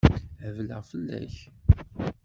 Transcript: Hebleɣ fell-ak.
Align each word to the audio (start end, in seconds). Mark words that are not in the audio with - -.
Hebleɣ 0.43 0.81
fell-ak. 0.91 1.35